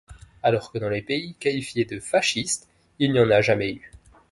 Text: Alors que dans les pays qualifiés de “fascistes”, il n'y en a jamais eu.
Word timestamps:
Alors 0.41 0.71
que 0.71 0.79
dans 0.79 0.89
les 0.89 1.03
pays 1.03 1.35
qualifiés 1.39 1.85
de 1.85 1.99
“fascistes”, 1.99 2.67
il 2.97 3.11
n'y 3.13 3.19
en 3.19 3.29
a 3.29 3.41
jamais 3.41 3.71
eu. 3.73 3.91